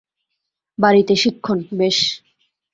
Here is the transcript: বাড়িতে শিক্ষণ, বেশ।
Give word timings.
বাড়িতে 0.77 1.13
শিক্ষণ, 1.15 1.57
বেশ। 1.77 1.97